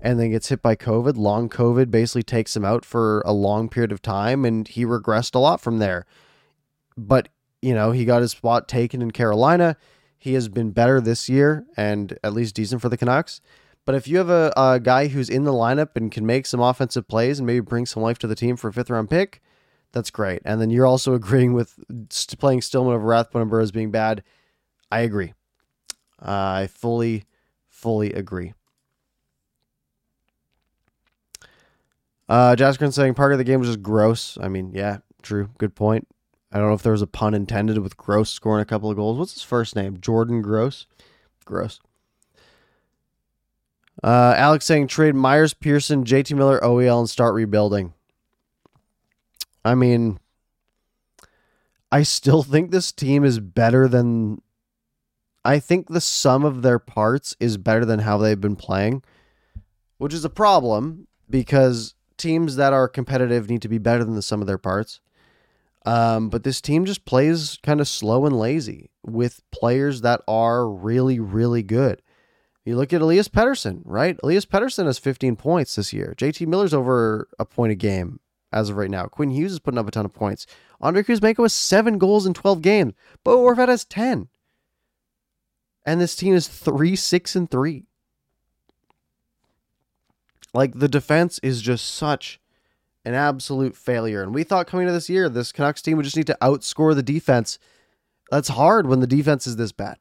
[0.00, 1.16] and then gets hit by COVID.
[1.16, 5.34] Long COVID basically takes him out for a long period of time, and he regressed
[5.34, 6.06] a lot from there.
[6.96, 7.28] But,
[7.62, 9.76] you know, he got his spot taken in Carolina.
[10.18, 13.40] He has been better this year and at least decent for the Canucks.
[13.86, 16.60] But if you have a, a guy who's in the lineup and can make some
[16.60, 19.40] offensive plays and maybe bring some life to the team for a fifth round pick,
[19.92, 20.42] that's great.
[20.44, 21.78] And then you're also agreeing with
[22.38, 24.22] playing Stillman over Rathbone and Burroughs being bad.
[24.92, 25.32] I agree.
[26.20, 27.24] Uh, I fully,
[27.68, 28.52] fully agree.
[32.30, 34.38] Uh, Jaskrin saying part of the game was just gross.
[34.40, 35.50] I mean, yeah, true.
[35.58, 36.06] Good point.
[36.52, 38.96] I don't know if there was a pun intended with Gross scoring a couple of
[38.96, 39.18] goals.
[39.18, 40.00] What's his first name?
[40.00, 40.86] Jordan Gross.
[41.44, 41.80] Gross.
[44.02, 47.94] Uh, Alex saying trade Myers, Pearson, JT Miller, OEL, and start rebuilding.
[49.64, 50.18] I mean,
[51.90, 54.40] I still think this team is better than.
[55.44, 59.02] I think the sum of their parts is better than how they've been playing,
[59.98, 64.22] which is a problem because teams that are competitive need to be better than the
[64.22, 65.00] sum of their parts.
[65.86, 70.68] Um, but this team just plays kind of slow and lazy with players that are
[70.68, 72.02] really, really good.
[72.64, 74.18] You look at Elias Pettersson, right?
[74.22, 76.14] Elias Pettersson has 15 points this year.
[76.16, 78.20] JT Miller's over a point a game
[78.52, 79.06] as of right now.
[79.06, 80.46] Quinn Hughes is putting up a ton of points.
[80.80, 82.92] Andre Kuzmenko has seven goals in 12 games.
[83.24, 84.28] Bo Horvat has 10.
[85.86, 87.86] And this team is 3 6 and 3.
[90.52, 92.40] Like the defense is just such
[93.04, 94.22] an absolute failure.
[94.22, 96.94] And we thought coming to this year, this Canucks team would just need to outscore
[96.94, 97.58] the defense.
[98.30, 99.98] That's hard when the defense is this bad.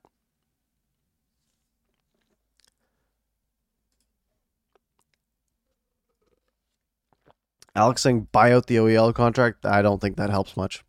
[7.75, 9.65] Alex saying buy out the OEL contract.
[9.65, 10.83] I don't think that helps much.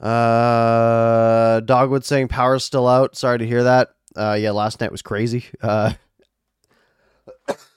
[0.00, 3.16] Uh, Dogwood saying power's still out.
[3.16, 3.90] Sorry to hear that.
[4.16, 5.44] Uh, yeah, last night was crazy.
[5.60, 5.92] Uh,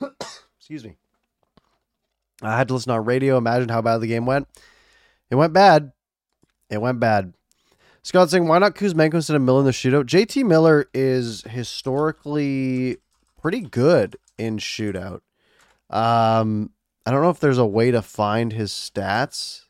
[0.57, 0.95] excuse me.
[2.41, 3.38] I had to listen on radio.
[3.38, 4.47] Imagine how bad the game went.
[5.29, 5.91] It went bad.
[6.69, 7.33] It went bad.
[8.01, 10.05] Scott saying, why not Kuzmenko instead of Miller in the shootout?
[10.05, 12.97] JT Miller is historically
[13.41, 15.21] pretty good in shootout.
[15.89, 16.71] Um,
[17.05, 19.65] I don't know if there's a way to find his stats.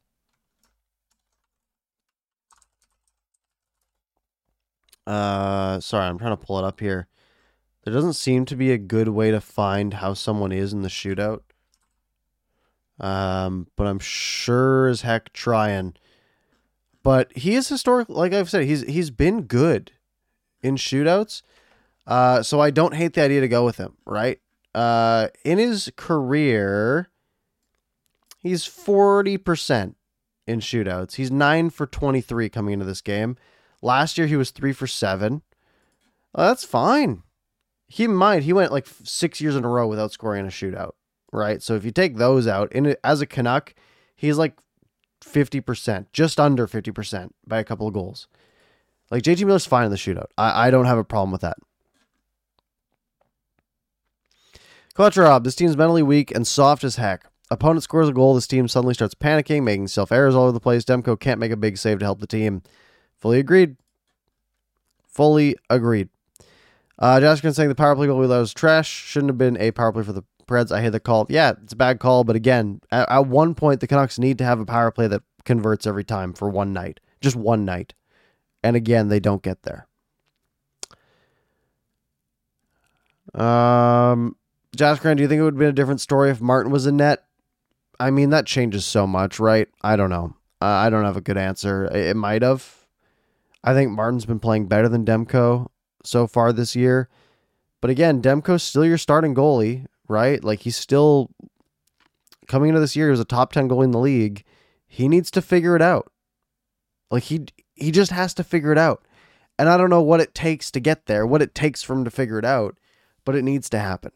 [5.05, 7.07] Uh, sorry, I'm trying to pull it up here.
[7.83, 10.89] There doesn't seem to be a good way to find how someone is in the
[10.89, 11.41] shootout.
[12.99, 15.95] Um, but I'm sure as heck trying.
[17.01, 19.91] But he is historic, like I've said, he's he's been good
[20.61, 21.41] in shootouts.
[22.07, 24.39] Uh, so I don't hate the idea to go with him, right?
[24.73, 27.09] Uh, in his career,
[28.39, 29.95] he's 40%
[30.47, 31.15] in shootouts.
[31.15, 33.37] He's 9 for 23 coming into this game.
[33.81, 35.43] Last year, he was 3 for 7.
[36.33, 37.22] Well, that's fine
[37.93, 40.93] keep in mind he went like six years in a row without scoring a shootout,
[41.31, 41.61] right?
[41.61, 43.75] So if you take those out, in as a Canuck,
[44.15, 44.57] he's like
[45.21, 48.27] fifty percent, just under fifty percent by a couple of goals.
[49.11, 50.27] Like JT Miller's fine in the shootout.
[50.37, 51.57] I, I don't have a problem with that.
[54.95, 57.25] Kucherov, this team's mentally weak and soft as heck.
[57.51, 60.59] Opponent scores a goal, this team suddenly starts panicking, making self errors all over the
[60.59, 60.83] place.
[60.83, 62.63] Demko can't make a big save to help the team.
[63.19, 63.75] Fully agreed.
[65.07, 66.09] Fully agreed.
[66.99, 68.89] Uh, Jaskin saying the power play goal we was trash.
[68.89, 70.71] Shouldn't have been a power play for the Preds.
[70.71, 71.25] I hate the call.
[71.29, 74.43] Yeah, it's a bad call, but again, at, at one point, the Canucks need to
[74.43, 77.93] have a power play that converts every time for one night, just one night.
[78.63, 79.87] And again, they don't get there.
[83.33, 84.35] Um,
[84.75, 86.97] Jaskin, do you think it would have been a different story if Martin was in
[86.97, 87.25] net?
[87.99, 89.67] I mean, that changes so much, right?
[89.81, 90.35] I don't know.
[90.61, 91.85] I don't have a good answer.
[91.85, 92.87] It might have.
[93.63, 95.67] I think Martin's been playing better than Demko
[96.03, 97.09] so far this year.
[97.81, 100.43] But again, Demko's still your starting goalie, right?
[100.43, 101.31] Like he's still
[102.47, 104.43] coming into this year, he was a top 10 goalie in the league.
[104.87, 106.11] He needs to figure it out.
[107.09, 109.05] Like he he just has to figure it out.
[109.57, 112.03] And I don't know what it takes to get there, what it takes for him
[112.05, 112.77] to figure it out,
[113.25, 114.11] but it needs to happen.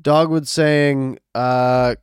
[0.00, 1.96] Dogwood saying, uh,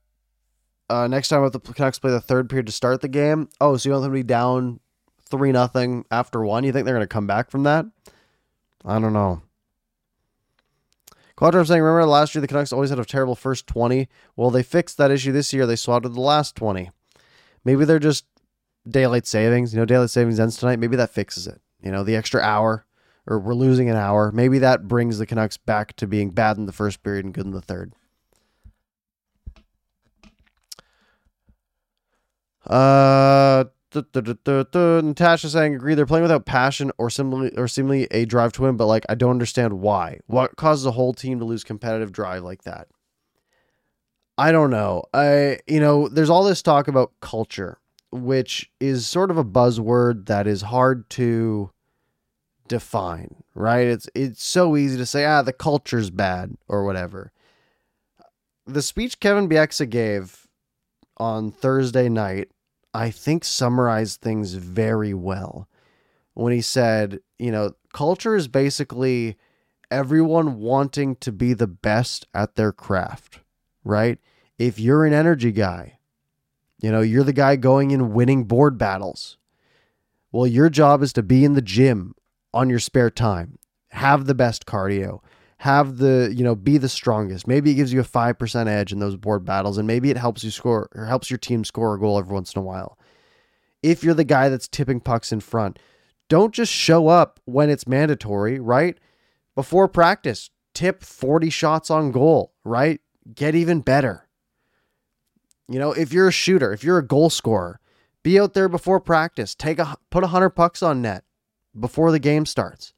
[0.90, 3.50] uh, next time with the Canucks play the third period to start the game.
[3.60, 4.80] Oh, so you want them to be down
[5.28, 6.64] three nothing after one.
[6.64, 7.86] You think they're going to come back from that?
[8.86, 9.42] I don't know.
[11.38, 14.10] Quadro saying, remember last year the Canucks always had a terrible first 20?
[14.36, 15.68] Well, they fixed that issue this year.
[15.68, 16.90] They swapped the last 20.
[17.64, 18.26] Maybe they're just
[18.90, 19.74] daylight savings.
[19.74, 20.80] You know, daylight savings ends tonight.
[20.80, 21.62] Maybe that fixes it.
[21.82, 22.88] You know, the extra hour,
[23.28, 24.32] or we're losing an hour.
[24.32, 27.46] Maybe that brings the Canucks back to being bad in the first period and good
[27.46, 27.94] in the third.
[32.66, 35.96] Uh, Natasha saying, agree.
[35.96, 39.16] They're playing without passion or simply or seemingly a drive to win, but like I
[39.16, 40.20] don't understand why.
[40.28, 42.88] What causes a whole team to lose competitive drive like that?
[44.38, 45.04] I don't know.
[45.14, 47.80] I you know, there's all this talk about culture,
[48.12, 51.72] which is sort of a buzzword that is hard to
[52.68, 53.88] define, right?
[53.88, 57.32] It's it's so easy to say, ah, the culture's bad or whatever.
[58.66, 60.46] The speech Kevin Bieksa gave
[61.16, 62.50] on Thursday night
[62.98, 65.70] I think summarized things very well
[66.34, 69.38] when he said, you know, culture is basically
[69.92, 73.42] everyone wanting to be the best at their craft,
[73.84, 74.18] right?
[74.58, 76.00] If you're an energy guy,
[76.82, 79.38] you know, you're the guy going and winning board battles.
[80.32, 82.16] Well, your job is to be in the gym
[82.52, 85.20] on your spare time, have the best cardio,
[85.60, 87.48] have the, you know, be the strongest.
[87.48, 90.44] Maybe it gives you a 5% edge in those board battles and maybe it helps
[90.44, 92.98] you score or helps your team score a goal every once in a while.
[93.82, 95.80] If you're the guy that's tipping pucks in front,
[96.30, 98.98] don't just show up when it's mandatory, right?
[99.56, 103.02] Before practice, tip 40 shots on goal, right?
[103.34, 104.28] Get even better.
[105.68, 107.80] You know, if you're a shooter, if you're a goal scorer,
[108.24, 109.56] be out there before practice.
[109.56, 111.24] Take a put 100 pucks on net
[111.78, 112.94] before the game starts.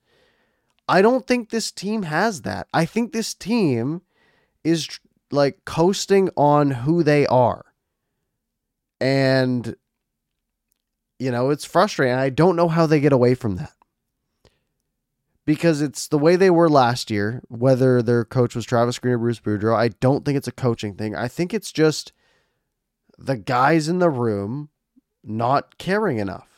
[0.89, 2.67] I don't think this team has that.
[2.73, 4.01] I think this team
[4.63, 4.99] is
[5.29, 7.63] like coasting on who they are.
[8.99, 9.75] And,
[11.19, 12.15] you know, it's frustrating.
[12.15, 13.73] I don't know how they get away from that.
[15.45, 19.19] Because it's the way they were last year, whether their coach was Travis Green or
[19.19, 19.75] Bruce Boudreau.
[19.75, 21.15] I don't think it's a coaching thing.
[21.15, 22.13] I think it's just
[23.15, 24.69] the guys in the room
[25.23, 26.48] not caring enough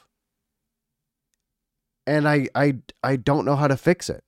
[2.11, 4.23] and I I I don't know how to fix it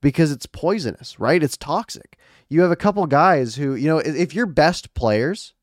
[0.00, 1.42] because it's poisonous, right?
[1.42, 2.18] It's toxic.
[2.48, 5.54] You have a couple guys who, you know, if your best players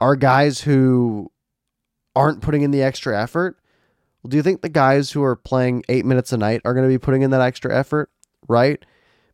[0.00, 1.30] are guys who
[2.16, 3.58] aren't putting in the extra effort,
[4.22, 6.88] well, do you think the guys who are playing 8 minutes a night are going
[6.88, 8.10] to be putting in that extra effort,
[8.48, 8.82] right?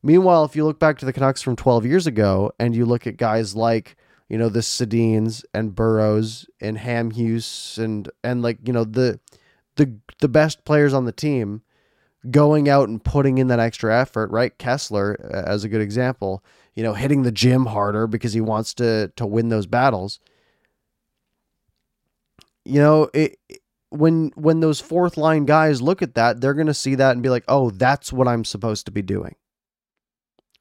[0.03, 3.07] Meanwhile, if you look back to the Canucks from 12 years ago and you look
[3.07, 3.97] at guys like
[4.29, 9.21] you know the Sedins and Burrows and Hamhuis and and like you know the
[9.83, 11.63] the the best players on the team
[12.31, 14.57] going out and putting in that extra effort, right?
[14.59, 18.75] Kesler uh, as a good example, you know, hitting the gym harder because he wants
[18.75, 20.21] to to win those battles.
[22.65, 23.39] You know, it
[23.91, 27.23] when when those fourth line guys look at that, they're going to see that and
[27.23, 29.35] be like, "Oh, that's what I'm supposed to be doing."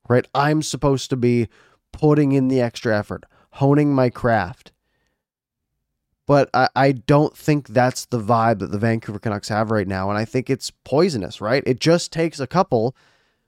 [0.09, 0.27] Right?
[0.33, 1.47] I'm supposed to be
[1.93, 4.70] putting in the extra effort, honing my craft
[6.31, 10.07] but I, I don't think that's the vibe that the Vancouver Canucks have right now.
[10.07, 11.61] And I think it's poisonous, right?
[11.65, 12.95] It just takes a couple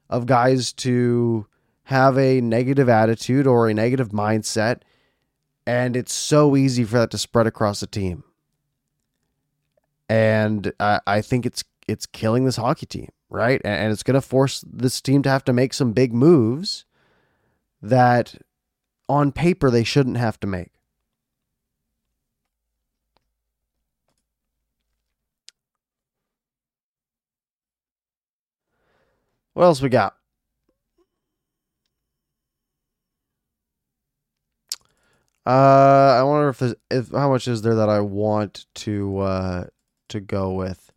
[0.10, 1.48] of guys to
[1.84, 4.82] have a negative attitude or a negative mindset.
[5.66, 8.26] And it's so easy for that to spread across the team.
[10.10, 13.62] And I, I think it's it's killing this hockey team, right?
[13.64, 16.84] And, and it's going to force this team to have to make some big moves
[17.82, 18.36] that
[19.08, 20.73] on paper they shouldn't have to make.
[29.54, 30.16] What else we got?
[35.46, 39.64] Uh, I wonder if if how much is there that I want to uh
[40.10, 40.92] to go with.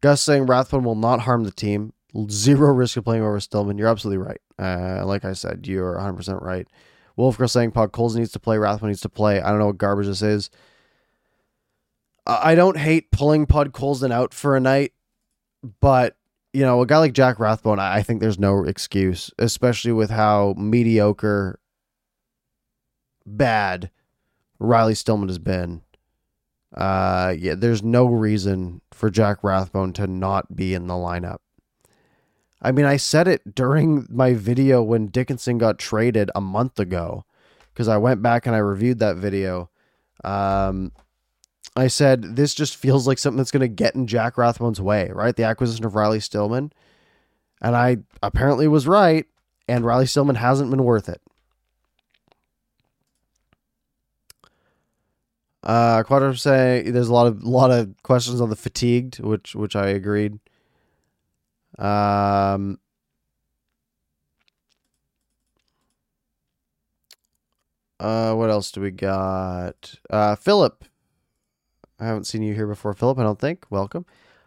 [0.00, 1.92] Gus saying Rathbone will not harm the team.
[2.30, 3.76] Zero risk of playing over Stillman.
[3.76, 4.40] You're absolutely right.
[4.58, 6.66] Uh, like I said, you're 100 percent right.
[7.18, 8.58] Wolfgirl saying Podkolzin needs to play.
[8.58, 9.40] Rathbone needs to play.
[9.40, 10.50] I don't know what garbage this is.
[12.24, 14.92] I don't hate pulling Podkolzin out for a night,
[15.80, 16.17] but
[16.52, 20.54] you know, a guy like Jack Rathbone, I think there's no excuse, especially with how
[20.56, 21.60] mediocre,
[23.26, 23.90] bad
[24.58, 25.82] Riley Stillman has been.
[26.74, 31.38] Uh, yeah, there's no reason for Jack Rathbone to not be in the lineup.
[32.60, 37.24] I mean, I said it during my video when Dickinson got traded a month ago
[37.72, 39.70] because I went back and I reviewed that video.
[40.24, 40.92] Um,
[41.78, 45.10] I said, this just feels like something that's going to get in Jack Rathbone's way,
[45.12, 45.36] right?
[45.36, 46.72] The acquisition of Riley Stillman.
[47.60, 49.26] And I apparently was right,
[49.68, 51.20] and Riley Stillman hasn't been worth it.
[55.62, 59.76] Uh, Quadro say there's a lot of lot of questions on the fatigued, which which
[59.76, 60.38] I agreed.
[61.78, 62.78] Um,
[68.00, 69.94] uh, what else do we got?
[70.08, 70.84] Uh, Philip
[71.98, 73.18] I haven't seen you here before, Philip.
[73.18, 73.64] I don't think.
[73.70, 74.06] Welcome.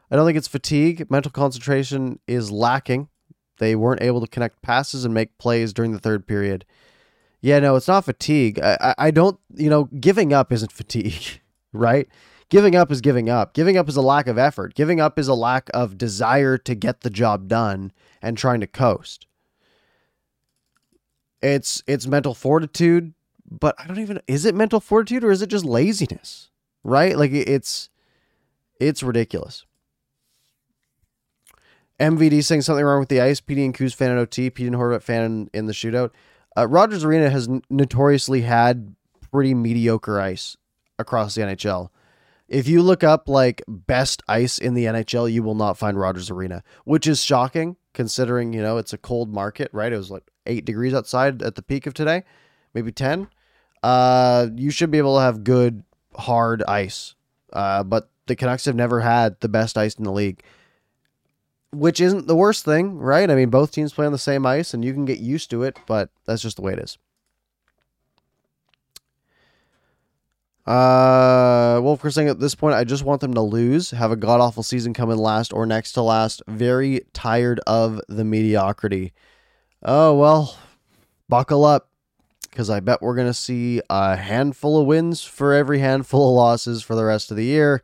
[0.10, 1.10] I don't think it's fatigue.
[1.10, 3.10] Mental concentration is lacking.
[3.58, 6.66] They weren't able to connect passes and make plays during the third period.
[7.42, 8.60] Yeah, no, it's not fatigue.
[8.60, 11.42] I, I, don't, you know, giving up isn't fatigue,
[11.74, 12.08] right?
[12.50, 13.54] Giving up is giving up.
[13.54, 14.76] Giving up is a lack of effort.
[14.76, 17.92] Giving up is a lack of desire to get the job done
[18.22, 19.26] and trying to coast.
[21.42, 23.14] It's it's mental fortitude,
[23.50, 26.51] but I don't even is it mental fortitude or is it just laziness?
[26.84, 27.18] Right?
[27.18, 27.90] Like it's
[28.80, 29.66] it's ridiculous.
[32.00, 33.40] MVD saying something wrong with the ice.
[33.40, 34.50] PD and Coos fan in OT.
[34.50, 36.10] PD and Horvat fan in, in the shootout.
[36.58, 38.96] Uh, Rogers Arena has n- notoriously had
[39.32, 40.58] pretty mediocre ice
[40.98, 41.90] across the NHL.
[42.48, 46.30] If you look up like best ice in the NHL, you will not find Rogers
[46.30, 49.94] Arena, which is shocking considering, you know, it's a cold market, right?
[49.94, 52.24] It was like eight degrees outside at the peak of today,
[52.74, 53.28] maybe 10.
[53.84, 55.84] Uh, you should be able to have good,
[56.16, 57.16] hard ice.
[57.52, 60.42] Uh, but the Canucks have never had the best ice in the league,
[61.72, 63.30] which isn't the worst thing, right?
[63.30, 65.64] I mean, both teams play on the same ice and you can get used to
[65.64, 66.98] it, but that's just the way it is.
[70.66, 74.40] Uh, Wolf saying at this point, I just want them to lose, have a god
[74.40, 76.42] awful season come in last or next to last.
[76.48, 79.12] Very tired of the mediocrity.
[79.84, 80.58] Oh, well,
[81.28, 81.91] buckle up
[82.52, 86.36] because I bet we're going to see a handful of wins for every handful of
[86.36, 87.82] losses for the rest of the year.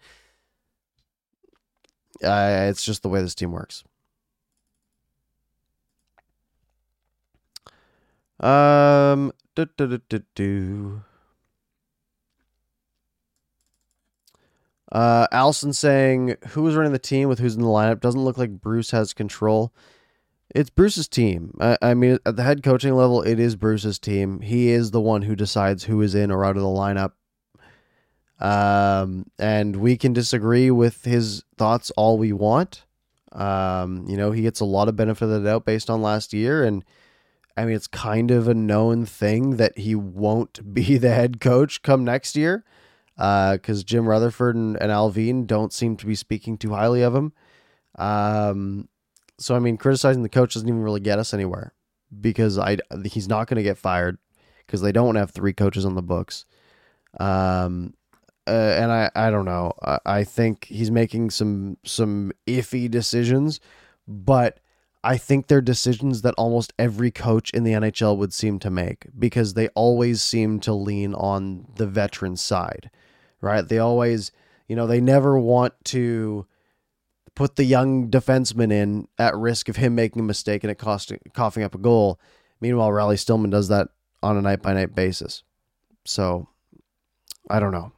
[2.23, 3.83] Uh, it's just the way this team works.
[8.39, 11.01] Um, do, do, do, do.
[14.91, 17.99] Uh, Allison saying, "Who is running the team with who's in the lineup?
[17.99, 19.73] Doesn't look like Bruce has control."
[20.55, 21.55] It's Bruce's team.
[21.59, 24.41] I, I, mean, at the head coaching level, it is Bruce's team.
[24.41, 27.11] He is the one who decides who is in or out of the lineup.
[28.39, 32.85] Um, and we can disagree with his thoughts all we want.
[33.31, 36.33] Um, you know, he gets a lot of benefit of the doubt based on last
[36.33, 36.83] year, and
[37.57, 41.81] I mean, it's kind of a known thing that he won't be the head coach
[41.81, 42.63] come next year
[43.17, 47.01] Uh, because uh, Jim Rutherford and, and Allvin don't seem to be speaking too highly
[47.01, 47.33] of him.
[47.95, 48.87] Um,
[49.37, 51.73] so I mean, criticizing the coach doesn't even really get us anywhere
[52.21, 54.17] because I he's not going to get fired
[54.65, 56.45] because they don't have three coaches on the books.
[57.19, 57.93] Um,
[58.47, 59.73] uh, and I I don't know.
[59.81, 63.59] I, I think he's making some some iffy decisions,
[64.07, 64.59] but
[65.03, 69.05] I think they're decisions that almost every coach in the NHL would seem to make
[69.17, 72.89] because they always seem to lean on the veteran side
[73.41, 73.67] right?
[73.67, 74.31] They always,
[74.67, 76.45] you know, they never want to
[77.37, 81.19] put the young defenseman in at risk of him making a mistake and it costing
[81.35, 82.19] coughing up a goal.
[82.59, 83.89] Meanwhile, Riley Stillman does that
[84.23, 85.43] on a night by night basis.
[86.03, 86.47] So
[87.47, 87.91] I don't know.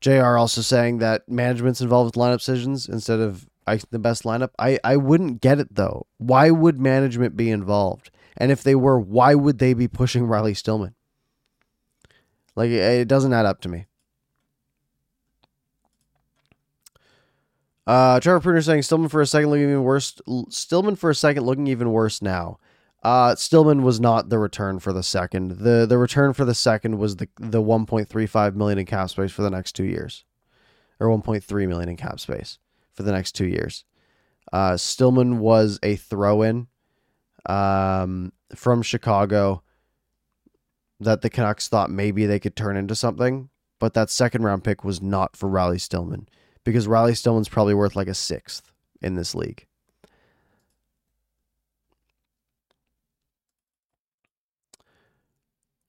[0.00, 3.46] JR also saying that management's involved with lineup decisions instead of
[3.90, 4.52] the best lineup.
[4.58, 6.06] I, I wouldn't get it though.
[6.16, 8.10] Why would management be involved?
[8.34, 10.94] And if they were, why would they be pushing Riley Stillman?
[12.56, 13.88] Like it doesn't add up to me.
[17.86, 20.20] Uh, Trevor Pruner saying Stillman for a second looking even worse.
[20.50, 22.58] Stillman for a second looking even worse now.
[23.02, 25.58] Uh, Stillman was not the return for the second.
[25.58, 29.42] the The return for the second was the the 1.35 million in cap space for
[29.42, 30.24] the next two years,
[31.00, 32.58] or 1.3 million in cap space
[32.94, 33.84] for the next two years.
[34.52, 36.68] Uh, Stillman was a throw in
[37.46, 39.62] um, from Chicago
[41.00, 43.48] that the Canucks thought maybe they could turn into something,
[43.80, 46.28] but that second round pick was not for Riley Stillman
[46.64, 49.66] because Riley Stillman's probably worth like a sixth in this league.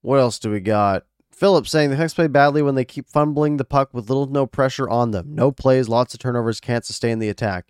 [0.02, 1.04] What else do we got?
[1.30, 4.32] Phillips saying the Canucks play badly when they keep fumbling the puck with little to
[4.32, 5.34] no pressure on them.
[5.34, 7.66] No plays, lots of turnovers, can't sustain the attack.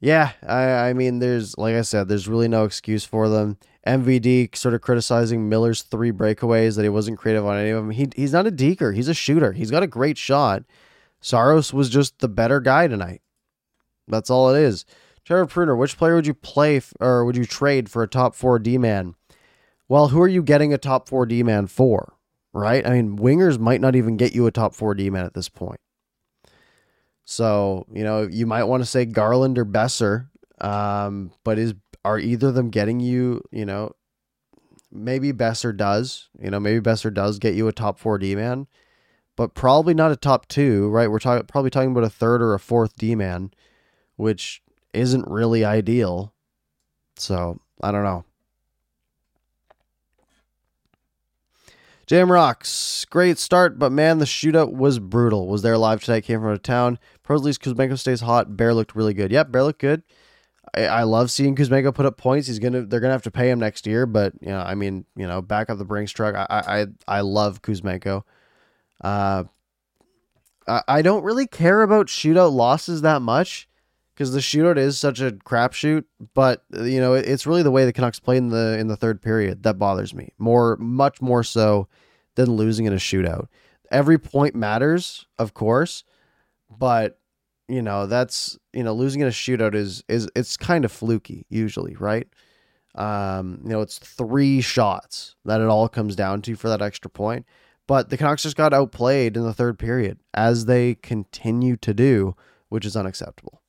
[0.00, 3.58] Yeah, I, I mean, there's, like I said, there's really no excuse for them.
[3.86, 7.90] MVD sort of criticizing Miller's three breakaways that he wasn't creative on any of them.
[7.90, 9.52] He, he's not a deeker, He's a shooter.
[9.52, 10.64] He's got a great shot.
[11.22, 13.22] Saros was just the better guy tonight.
[14.06, 14.84] That's all it is.
[15.24, 18.34] Trevor Pruner, which player would you play f- or would you trade for a top
[18.34, 19.14] four D man?
[19.88, 22.14] Well, who are you getting a top four D man for?
[22.52, 22.86] Right?
[22.86, 25.48] I mean, wingers might not even get you a top four D man at this
[25.48, 25.80] point.
[27.24, 30.28] So, you know, you might want to say Garland or Boeser,
[30.60, 33.92] um, but is are either of them getting you, you know,
[34.90, 38.66] maybe Boeser does, you know, maybe Boeser does get you a top 4 D man,
[39.36, 41.10] but probably not a top 2, right?
[41.10, 43.52] We're talking probably talking about a third or a fourth D man,
[44.16, 44.62] which
[44.92, 46.32] isn't really ideal.
[47.16, 48.24] So, I don't know.
[52.06, 55.46] Jam Rocks, great start, but man, the shootout was brutal.
[55.48, 56.24] Was there live tonight?
[56.24, 56.98] Came from out of town.
[57.28, 58.58] Least Kuzmenko stays hot.
[58.58, 59.32] Bear looked really good.
[59.32, 60.02] Yep, Bear looked good.
[60.76, 62.46] I, I love seeing Kuzmenko put up points.
[62.46, 65.06] He's gonna they're gonna have to pay him next year, but you know, I mean,
[65.16, 66.34] you know, back up the Brinks truck.
[66.34, 68.24] I I I love Kuzmenko.
[69.02, 69.44] Uh,
[70.88, 73.68] I don't really care about shootout losses that much
[74.14, 76.04] because the shootout is such a crapshoot.
[76.34, 79.20] But you know, it's really the way the Canucks play in the in the third
[79.20, 81.88] period that bothers me more, much more so
[82.36, 83.48] than losing in a shootout.
[83.90, 86.04] Every point matters, of course,
[86.70, 87.18] but
[87.68, 91.46] you know that's you know losing in a shootout is is it's kind of fluky
[91.48, 92.28] usually right
[92.96, 97.10] um you know it's three shots that it all comes down to for that extra
[97.10, 97.46] point
[97.92, 102.34] but the Canucks just got outplayed in the third period as they continue to do
[102.70, 103.60] which is unacceptable.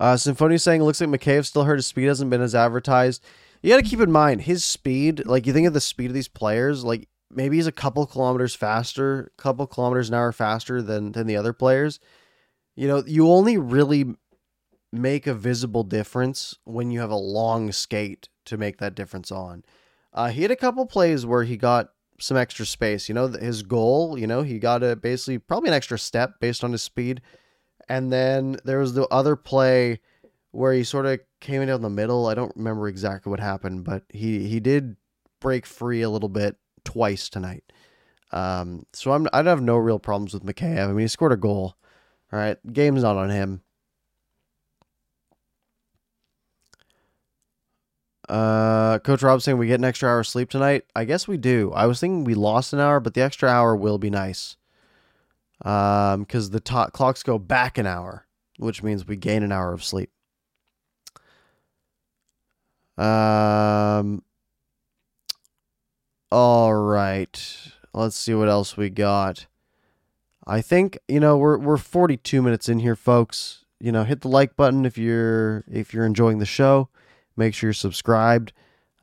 [0.00, 1.76] Uh Symphony saying it looks like Mikheyev still hurt.
[1.76, 3.22] His speed hasn't been as advertised.
[3.62, 6.14] You got to keep in mind his speed like you think of the speed of
[6.14, 11.12] these players like maybe he's a couple kilometers faster, couple kilometers an hour faster than
[11.12, 12.00] than the other players.
[12.74, 14.16] You know, you only really
[14.94, 19.64] make a visible difference when you have a long skate to make that difference on.
[20.12, 21.90] Uh, he had a couple plays where he got
[22.20, 23.08] some extra space.
[23.08, 26.62] You know, his goal, you know, he got a basically probably an extra step based
[26.62, 27.20] on his speed.
[27.88, 30.00] And then there was the other play
[30.52, 32.26] where he sort of came in down the middle.
[32.26, 34.96] I don't remember exactly what happened, but he he did
[35.40, 37.64] break free a little bit twice tonight.
[38.32, 40.88] Um, so I'm I have no real problems with Mikheyev.
[40.88, 41.76] I mean, he scored a goal.
[42.32, 43.62] All right, game's not on him.
[48.28, 50.84] Uh, Coach Rob saying we get an extra hour of sleep tonight.
[50.96, 51.72] I guess we do.
[51.74, 54.56] I was thinking we lost an hour, but the extra hour will be nice.
[55.62, 58.26] Um, because the to- clocks go back an hour,
[58.58, 60.10] which means we gain an hour of sleep.
[62.96, 64.22] Um,
[66.30, 67.58] all right.
[67.92, 69.46] Let's see what else we got.
[70.46, 73.64] I think, you know, we're we're 42 minutes in here, folks.
[73.80, 76.88] You know, hit the like button if you're if you're enjoying the show.
[77.36, 78.52] Make sure you're subscribed.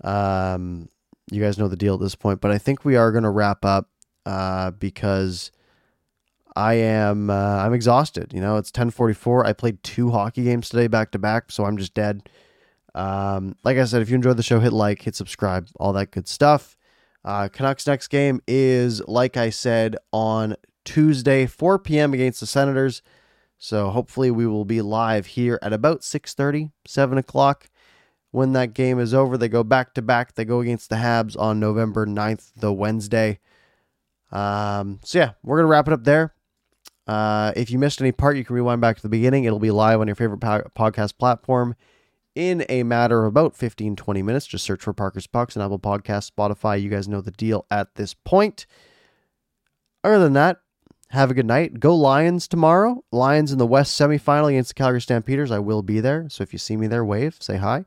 [0.03, 0.89] Um,
[1.31, 3.29] you guys know the deal at this point, but I think we are going to
[3.29, 3.89] wrap up
[4.25, 5.51] uh, because
[6.55, 8.33] I am uh, I'm exhausted.
[8.33, 9.45] You know, it's 10:44.
[9.45, 12.29] I played two hockey games today back to back, so I'm just dead.
[12.93, 16.11] Um, like I said, if you enjoyed the show, hit like, hit subscribe, all that
[16.11, 16.75] good stuff.
[17.23, 22.13] Uh, Canucks next game is, like I said, on Tuesday, 4 p.m.
[22.13, 23.01] against the Senators.
[23.57, 27.69] So hopefully we will be live here at about 6:30, 7 o'clock.
[28.31, 30.35] When that game is over, they go back to back.
[30.35, 33.39] They go against the Habs on November 9th, the Wednesday.
[34.31, 36.33] Um, so yeah, we're gonna wrap it up there.
[37.07, 39.43] Uh, if you missed any part, you can rewind back to the beginning.
[39.43, 41.75] It'll be live on your favorite po- podcast platform
[42.35, 44.47] in a matter of about 15, 20 minutes.
[44.47, 46.81] Just search for Parker's Pucks and Apple Podcasts, Spotify.
[46.81, 48.65] You guys know the deal at this point.
[50.03, 50.61] Other than that,
[51.09, 51.79] have a good night.
[51.79, 53.03] Go Lions tomorrow.
[53.11, 55.51] Lions in the West semifinal against the Calgary Stampeders.
[55.51, 56.27] I will be there.
[56.29, 57.83] So if you see me there, wave, say hi.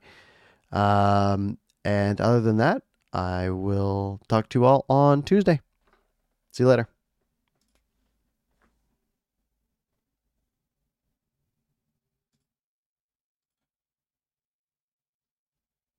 [0.75, 5.61] Um, and other than that, I will talk to you all on Tuesday.
[6.51, 6.89] See you later.